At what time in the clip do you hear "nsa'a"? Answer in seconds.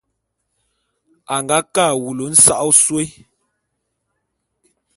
2.33-2.63